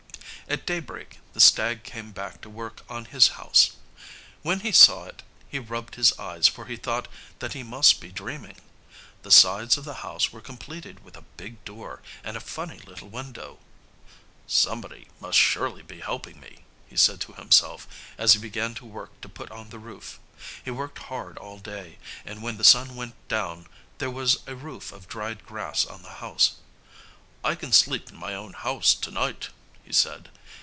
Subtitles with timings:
[0.49, 3.77] At daybreak the stag came back to work on his house.
[4.41, 7.07] When he saw it he rubbed his eyes for he thought
[7.39, 8.57] that he must be dreaming.
[9.21, 13.07] The sides of the house were completed with a big door and a funny little
[13.07, 13.59] window.
[14.45, 17.87] "Somebody must surely be helping me," he said to himself
[18.17, 20.19] as he began to work to put on the roof.
[20.65, 23.67] He worked hard all day and when the sun went down,
[23.99, 26.55] there was a roof of dried grass on the house.
[27.41, 29.47] "I can sleep in my own house to night,"
[29.85, 30.27] he said.